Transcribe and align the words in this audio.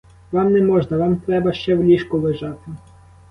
Вам 0.31 0.53
не 0.53 0.61
можна, 0.61 0.97
вам 0.97 1.15
треба 1.17 1.53
ще 1.53 1.75
в 1.75 1.83
ліжку 1.83 2.17
лежати. 2.17 2.71